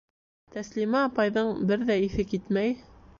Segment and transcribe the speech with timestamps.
[0.55, 2.75] Тәслимә апайҙың бер ҙә иҫе китмәй: